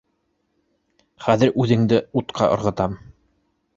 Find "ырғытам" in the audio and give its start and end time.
2.57-2.97